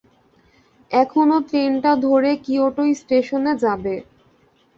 এখনো 0.91 1.35
ট্রেনটা 1.47 1.91
ধরে 2.05 2.31
কিয়োটো 2.45 2.83
স্টেশনে 2.99 3.53
যাবে। 3.63 3.95